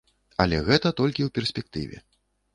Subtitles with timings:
[0.45, 2.03] Але гэта толькі ў перспектыве.